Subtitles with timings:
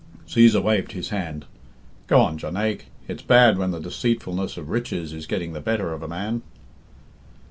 [0.27, 1.45] Cæsar waved his hand.
[2.07, 2.85] "Go on, Jonaique.
[3.07, 6.41] It's bad when the deceitfulness of riches is getting the better of a man."